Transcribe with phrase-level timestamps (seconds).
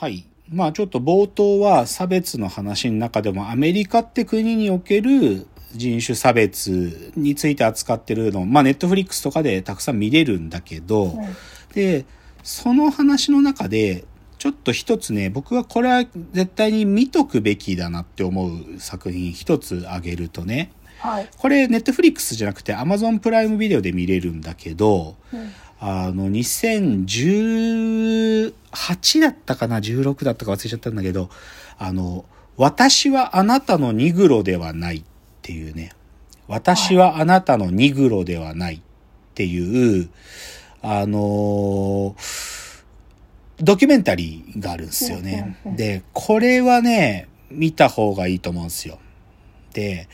[0.00, 0.24] はい。
[0.50, 11.26] まあちょっと冒頭は差別の話の中でもアメリカって国における人種差別について扱ってるの、まあネットフリックスとかでたくさん見れるんだけど、うん
[11.74, 12.04] で、
[12.42, 14.04] その話の中で、
[14.38, 21.28] ちょっと一つね、僕はこれは絶対に見とくべきだなって思う作品一つ挙げるとね、はい。
[21.36, 25.52] これネットフリックスじゃなくて Amazon プライムビデオで見れるんだけど、うん
[25.86, 31.28] あの、2018だったかな ?16 だったか忘れちゃったんだけど、
[31.76, 32.24] あの、
[32.56, 35.02] 私はあなたのニグロではないっ
[35.42, 35.92] ていうね、
[36.48, 38.80] 私はあなたのニグロではないっ
[39.34, 40.08] ていう、
[40.80, 42.16] あの
[43.58, 48.98] ドキュメンタリーがあるんですよねで、これはね、見た方がいいと思うんですよ。
[49.74, 50.08] で、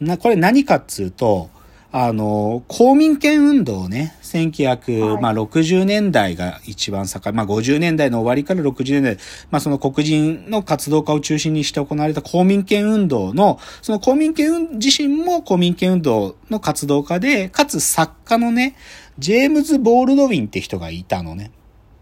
[0.00, 1.50] な、これ何かっつうと、
[1.98, 9.16] あの、公民権運動ね、1960、はいまあ、60年代が一番盛ん、まあ、50年代の終わりから60年代、
[9.50, 18.76] まあ、その黒人の活動家を中心にして行われた公民権運動の、その公民権運自身も公民権運動の活動家で、かつ作家のね、
[19.18, 21.50] ジェームズ・ボールドウィンって人がいたのね。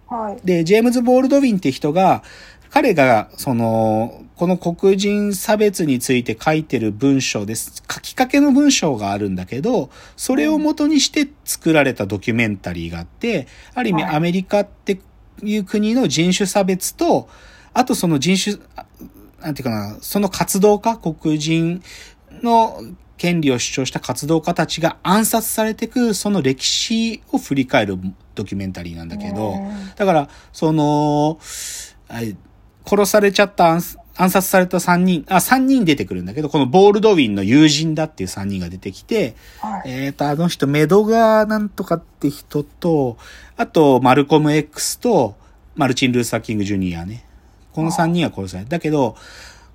[0.08, 0.44] はい。
[0.44, 2.24] で、ジェームズ・ボールドウィンって人が、
[2.68, 7.82] 彼が、その、この黒人差別について書いてる文章です。
[7.90, 15.00] 書きかけの文章があるんだけど、それを元にして作られたドキュメンタリーがあって、ある意味はいアメリカって
[15.42, 17.28] いう国の人種差別と、
[17.72, 18.86] あとその人種、あ
[19.40, 21.82] なんていうかな、その活動家、黒人
[22.42, 22.80] の
[23.16, 27.98] 権利を主張した活動家たちが暗殺されていく、その歴史を振り返る
[28.34, 31.38] ドキュメンタリーなんだけど、うんだから、その、
[32.08, 32.20] あ
[32.86, 33.78] 殺されちゃった
[34.16, 39.82] 暗暗殺された3人、あ、3人出てくるんだけど、このボールドウィンの友人だっていう3人が出てきて、はい。
[39.86, 43.16] えっ、と、あの人、メドガーなんとかって人と、
[43.56, 45.36] あと、マルコム X と、
[45.74, 47.24] マルチン・ルーサー・キング・ジュニアね。
[47.72, 48.70] この3人は殺された。
[48.70, 49.16] だけど、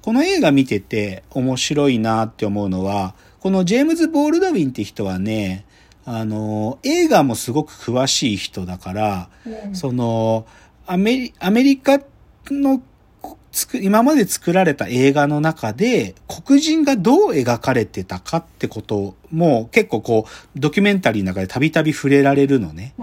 [0.02, 5.66] この映画見てて面白いなって思うのは、このジェームズ・ボールドウィンって人はね、
[6.05, 10.45] あの、映画もすごく詳しい人だから、うんその、
[10.88, 11.99] アメリ、アメリカ
[12.49, 12.82] の
[13.52, 22.93] つく、今まで作られた映画の中で、黒人がどう描かれてたかってことも結構こう、ドキュメンタリーの中でたびたび触れられるのね。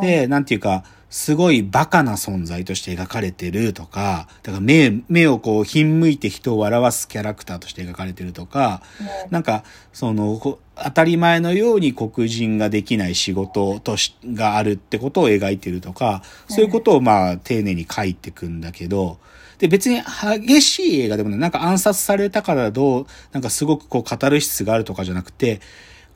[0.00, 8.82] で、なんていうか、すごいバカな存在として描かれてるとか、だから目、目をこう、ひんむいて人を笑わすキャラクターとして描かれてるとか、
[9.30, 19.18] なんか、その、こ当たり前のように黒人ができない仕事とし、があるってことを描いてるとか、そういうことをまあ、丁寧に書いてくんだけど、
[19.62, 25.60] で、別に激しい映画でもね、なんか暗殺されたからどう、なんかすごくこう、カタルシスがあるとかじゃなくて、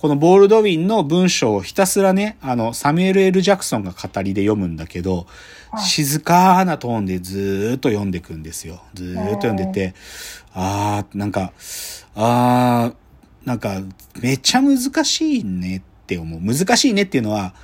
[0.00, 5.28] このボールドウィンの文章をひたすらね、あの、サミュエル・エル・ジャクソンが語りで読むんだけど、
[5.70, 8.82] はい静かなトーンでずーっと読んでくんですよ。
[8.94, 9.94] ずーっと読んでて、
[10.54, 11.52] あー、なんか、
[12.14, 13.82] あー、なんか、
[14.20, 16.40] めっちゃ難しいねって思う。
[16.40, 17.54] 難しいねっていうのは、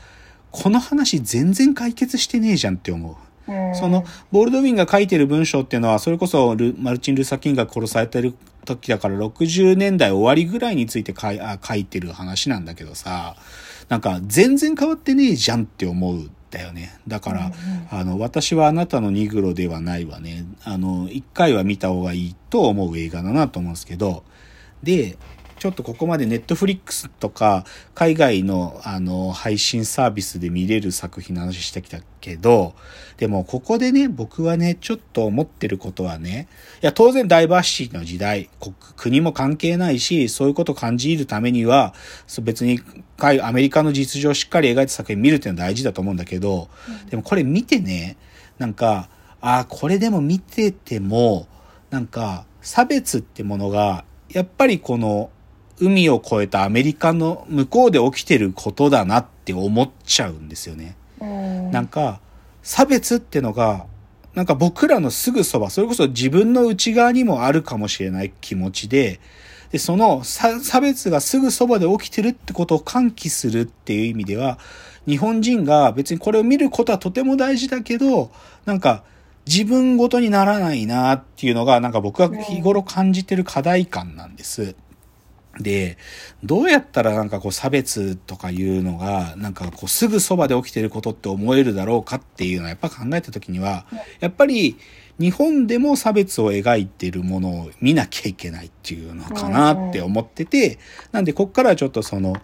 [0.53, 3.17] この話全然解決してねえじゃんって思う。
[3.53, 13.37] うんその、ボールドウィンが書いてる文章っていうのは、それこそル、マルチン・ルーサー・キングが殺されてる時だから、60年代終わりぐらいについて書いあ書いてる話なんだけどさ、
[13.89, 16.99] なんか、全然変わってねえじゃんって思うんだよね。
[17.09, 17.53] だから、
[17.91, 20.45] あの、私はあなたのニグロではないわね。
[20.65, 24.25] あの、一回は見た方がいいと思う映画だなと思うんですけど、
[24.83, 25.17] で、
[25.63, 27.65] ちょっとここまでネットフリックスとか
[27.95, 32.75] 海外のあの配信サービスで見れる作品の話してきたけど、
[33.17, 36.49] でもここでね、僕はね、ちょっと思ってることはね、
[36.83, 38.51] いや当然ダイバーシティの時代、
[38.97, 41.95] 国も関係ないし、そういうことを感じるためには、
[42.43, 42.81] 別に
[43.19, 46.71] アメリカの実情をしっかり描いた作品見るっていうのは大事だと思うんだけど、
[47.09, 48.17] でもこれ見てね、
[48.59, 49.09] なんか、
[49.41, 51.47] ああ、これでも見てても、
[51.91, 55.31] なんか、差別ってものが、やっぱりこの、
[55.81, 60.97] 海を越えたアメリカの向こうで起きてることだなって思っちゃうんですよね。
[61.21, 62.21] うんなんか、
[62.63, 63.87] 差別ってのが、
[64.35, 69.21] なんか僕らのすぐそば、それこそ自分の内側にもあるかもしれない気持ちで、
[69.71, 74.59] で、その差差別がすぐそばで起きてるってことを喚起するっていう意味では、
[75.07, 78.31] 日本人が別にこれを見ることはとても大事だけど、
[78.67, 79.03] なんか
[79.47, 84.77] 自分ごとにならないなっていうのが、なんか僕が日頃感じてる課題感なんです。
[85.61, 85.99] で、
[86.43, 93.87] どうやったらなんかこう差別とかいうのが、なんかこうすぐそばで起きてることって思えるだろうかっていうのはやっぱ考えたときには、
[94.21, 94.77] やっぱり
[95.19, 100.79] 日本でも差別を描いてるものを見なきゃいけないっていうのかなって思ってて、
[101.13, 102.37] なんでこっからはちょっとその、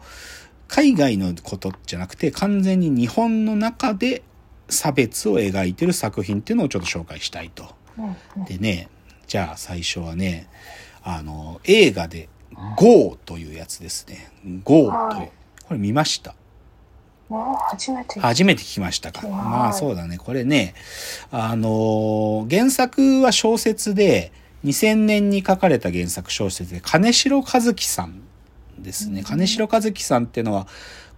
[0.68, 4.22] 海外のことじゃなくて完全に日本の中で
[4.68, 7.74] 差別を描いてる作品っていうのをちょっと紹介したいと。
[8.46, 8.88] でね、
[9.26, 10.48] じゃあ最初はね、
[11.02, 12.28] あの、映画で
[12.78, 14.30] GO というやつですね。
[14.64, 15.30] GO という。
[15.66, 16.34] これ見ました
[17.70, 18.20] 初めて。
[18.20, 19.26] 初めて聞きましたか。
[19.28, 20.16] まあそうだね。
[20.16, 20.74] これね、
[21.30, 24.32] あの、原作は小説で、
[24.64, 28.22] 2000年に書かれた原作小説で、金城和樹さん
[28.78, 29.22] ですね。
[29.24, 30.66] 金城和樹さんっていうのは、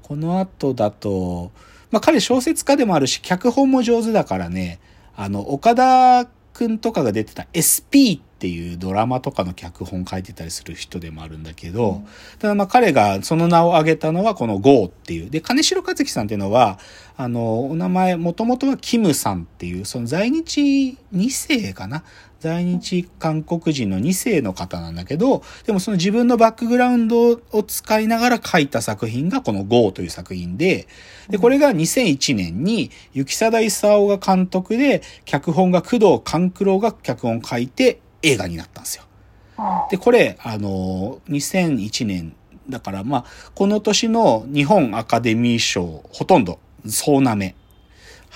[0.03, 1.53] この後だと、
[1.91, 4.81] まあ彼小説家でもあるし、脚本も上手だからね、
[5.17, 6.27] あの、岡田
[6.61, 12.03] くんとかが出てた SP っていうドラマとかの脚本書いてたりする人でもあるんだけど、
[12.39, 15.31] ただまあ彼がその名を挙げたのはこの GO っていう。
[15.31, 16.79] で、金城和樹さんっていうのは、
[17.17, 22.05] あの、お名前、もともとはキムさんっていう、その在日2世かな
[22.40, 30.88] 在日韓国人の2世の方なんだけど、でもその自分のバックグラウンドを使いながら書いた作品がこの GO という作品で、
[31.28, 39.04] で、これが2001年に雪貞勲が監督で、脚本が工藤官九郎が脚本書いて映画になったんですよ。
[39.90, 42.34] で、これ、あの、2001年
[42.70, 47.54] だから、まあ、この年の日本アカデミー賞、ほとんど、総なめ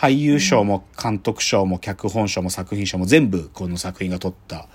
[0.04, 4.68] 俳優賞も監督賞も脚本賞も作品賞も全部この作品が取った、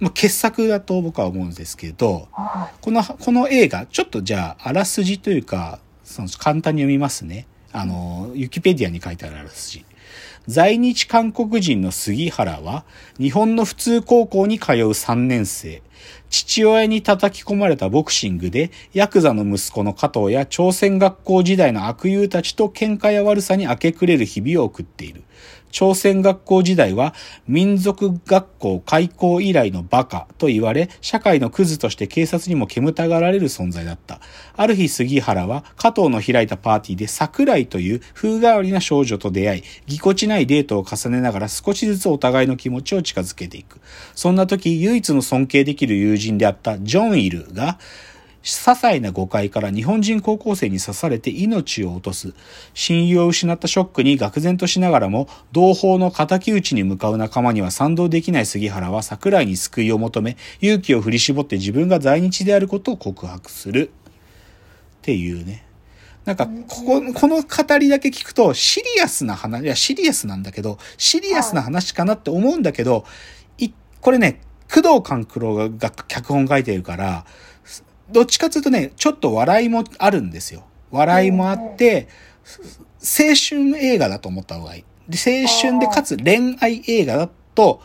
[0.00, 2.26] まあ、傑作だと僕は思うんですけど、
[2.80, 7.46] この、この映画、ちょっとじゃあ、あらすじというか、その簡単に読みますね。
[7.72, 9.84] あの、ユキペディアに書いてあるあらすじ。
[10.46, 12.84] 在日韓国人の杉原は、
[13.18, 15.82] 日本の普通高校に通う3年生。
[16.28, 25.22] 父親に叩き込まれたボクシングで、ヤクザの息子の加藤や朝鮮学校時代の悪友たちと喧嘩や悪さに明け暮れる日々を送っている。
[25.74, 27.14] 朝鮮学校時代は
[27.48, 34.20] 民族学校開校以来のバカと言われ、社会のクズとして警察にも煙たがられる存在だった。
[34.56, 43.80] ある日杉原は加藤の開いたパーティーで桜井という風変わりな少女と出会い、ぎこちないデートを重ねながら少しずつお互いの気持ちを近づけていく。
[44.14, 47.80] そんな時唯一の尊敬できる友人であったジョンイルが、
[48.44, 52.34] 些細な誤解から日本人高校生に刺されて命を落とす。
[52.74, 63.90] 親友を失ったショックに愕然としながらも、同胞の仇討ちに向かう仲間には賛同できない杉原は桜井に救いを求め、勇気を振り絞って自分が在日であることを告白する。
[63.90, 63.90] っ
[65.00, 65.64] ていうね。
[66.26, 73.04] なんか、ここ、この語りだけ聞くと、シリアスな話、いや、シリアスなんだけど、シリアスな話かなって思うんだけど、
[73.58, 73.70] い、
[74.00, 74.40] これね、
[74.72, 77.26] 工藤官九郎が脚本書いてるから、
[78.10, 80.64] どっちかというとね、ちょっと笑いもあるんですよ。
[80.90, 82.08] 笑いもあって、
[83.00, 84.84] 青春映画だと思った方がいい。
[85.08, 87.82] で青春でかつ恋愛映画だと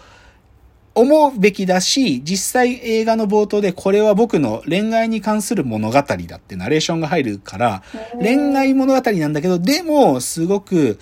[0.96, 7.84] 思うべきだし、実際映画の冒頭でこれは僕の恋愛に関する物語だってナレーションが入るから、
[8.20, 11.00] 恋愛物語なんだけど、でもすごく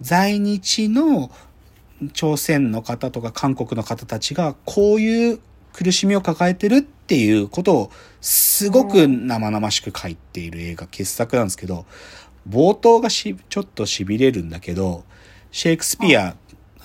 [0.00, 1.30] 在日の
[2.12, 5.40] 朝鮮の方とか韓国の方たちがこういう
[5.72, 7.90] 苦しみを抱えてるっていうことを
[8.20, 11.86] すごく生々しく書いている映画傑作なんですけど、
[12.48, 15.04] 冒頭がし、ちょっと痺れるんだけど、
[15.52, 16.36] シェイクスピア、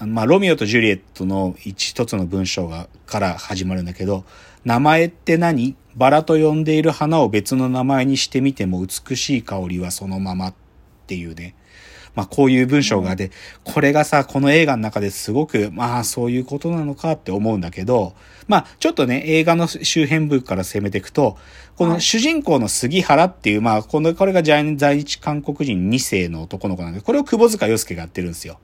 [0.06, 4.26] まあ、ロミオとジュリエットの一つの文章が、から始まるんだけど、
[4.64, 5.76] 名前って何？
[5.96, 10.54] バラと呼んでいる花を別の名前にしてみても美しい香りはそのままっ
[11.08, 11.56] ていうね。
[12.16, 13.32] まあこういう文章がで、
[13.64, 18.14] これがさ、この映画の中ですごく、まあそういうことなのかって思うんだけど、
[18.48, 21.38] まあちょっとね、映画の周辺部から攻めていくと、
[21.76, 28.60] この主人公の杉原っていう、まあこの、これが在日韓国人2世の男の子なんで、これを久保塚洋介がやってるんですよ。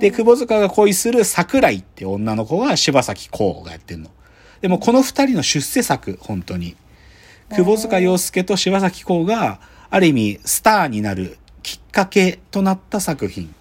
[0.00, 4.10] で、久保塚が恋する桜井って女の子が柴咲コウがやってるの。
[4.60, 6.76] でもこの二人の出世作、本当に。
[7.50, 13.54] 久保塚洋介と柴咲コウが、ある意味、スターになるきっかけとなった作品。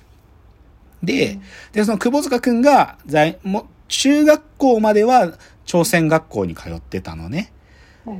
[1.03, 1.39] で、
[1.71, 5.33] で、その久保塚くんが、在、も、中学校までは
[5.65, 7.51] 朝鮮学校に通ってたのね。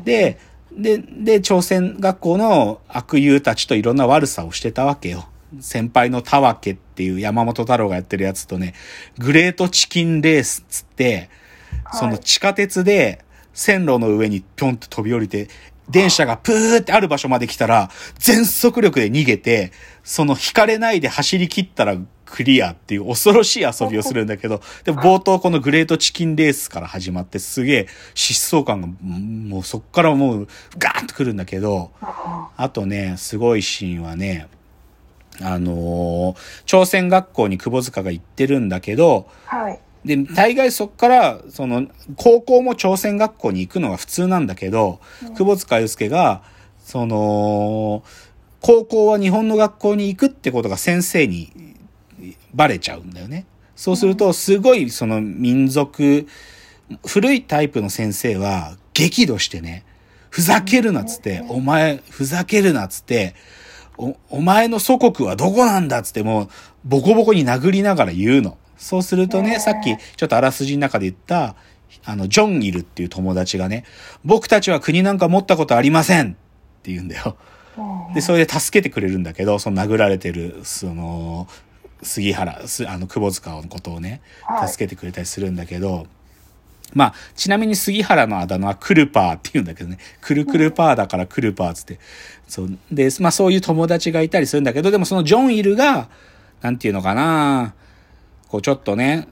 [0.03, 0.37] で、
[0.71, 5.27] で、で、朝鮮学校の悪友たちといろんな悪さをしてたわけよ。
[5.61, 8.73] 先輩の田分っていう山本太郎がやってるやつとね、
[9.17, 11.29] グレートチキンレースっつって、
[11.93, 15.47] その地下鉄で線路の上にぴょんと飛び降りて、
[15.89, 17.89] 電車がプーってある場所まで来たら、
[18.19, 19.71] 全速力で逃げて、
[20.03, 34.47] その引かれないで走り切ったらクリアっていう恐ろしい遊びをするんだけど、でも冒頭このグレートチキンレースから始まってすげえ疾走感が、もうそっからもうガーンと来るんだけど、あとね、すごいシーンはね、
[35.41, 39.79] あのー、朝鮮学校に窪塚が行ってるんだけど、はい。
[40.07, 46.41] で、大概そっから、その、高校も朝鮮学校に行くのが普通なんだけど、うん、久保塚祐介が、
[46.79, 48.03] その、
[48.61, 51.51] 高校は日本の学校に行くってことが先生に
[52.53, 53.45] バレちゃうんだよね。
[53.75, 56.25] そうすると、すごいその民族、
[57.05, 59.83] 古いタイプの先生は激怒してね、
[60.29, 63.35] ふざけるなっつって、お前、ふざけるなっつって、
[63.97, 66.49] お、お前の祖国はどこなんだっつってもう、
[66.85, 68.57] ボコボコに殴りながら言うの。
[68.77, 71.55] そうするとね、さっきちょっとあらすじの中で言った、
[72.05, 73.85] あの、ジョンいるっていう友達がね、
[74.23, 76.33] 僕たちは国なんか持ったことありませんっ
[76.83, 77.37] て言うんだよ。
[78.13, 81.47] で、それで助けてくれるんだけど、その殴られてる、その、
[82.03, 84.21] 杉原、あの、窪塚のことをね、
[84.67, 86.07] 助けてくれたりするんだけど、
[86.93, 91.99] まあ、ちなみに杉原のあだ名はクルパーって言うんだけどね、クルクルパーだからクルパーつって。
[92.47, 92.77] そう。
[92.91, 96.09] で、まあそういう友達がいたりするんだけど、でもそのジョンイルが、
[96.61, 97.75] なんていうのかな
[98.47, 99.27] こうちょっとね、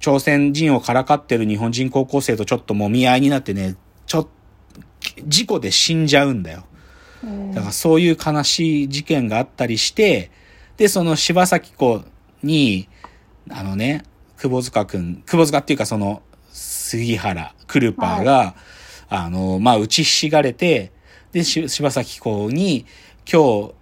[0.00, 4.30] 朝鮮人をからかってる日本人高校生とちょっともみ合いになってね、ちょっと、
[5.26, 6.64] 事故で死んじゃうんだよ。
[7.54, 10.30] だからそういう悲しい事件があったりして、
[10.76, 12.02] で、その柴咲コ
[12.42, 12.88] に、
[13.50, 14.04] あのね、
[14.36, 18.54] 窪塚くん、窪塚っていうかその、杉原、クルパーが、はい、
[19.08, 20.92] あの、まあ、打ちひしがれて、
[21.32, 22.86] で、柴咲コに、
[23.30, 23.74] 今日、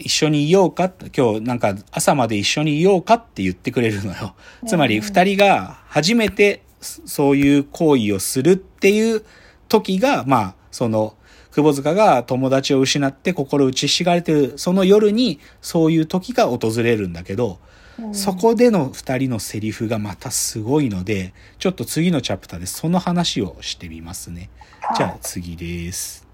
[0.00, 4.34] 一緒にいようか今日なんか朝まで一緒にいようかって言ってくれるのよ。
[4.66, 9.24] つまり二人が初めてそういう行為をするっていう
[9.68, 11.14] 時が、まあ、その、
[11.52, 17.58] 窪塚が友達を失って心打ちひしがれてる、その夜にそういう時が訪れるんだけど、
[18.12, 24.48] そこでの二人のセリフがまたすごいので、ちょっと次のチャプターでその話をしてみますね。
[24.96, 26.29] じゃあ次です。